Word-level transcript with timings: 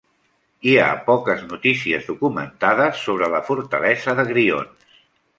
Hi 0.67 0.71
ha 0.83 0.85
poques 1.09 1.41
notícies 1.49 2.07
documentades 2.11 3.03
sobre 3.09 3.27
la 3.33 3.43
fortalesa 3.51 4.15
de 4.21 4.25
Grions. 4.31 4.89